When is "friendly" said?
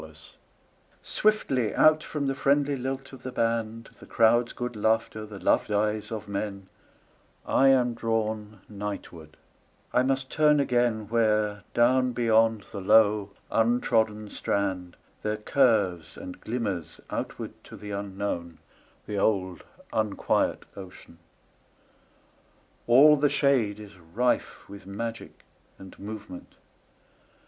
2.33-2.75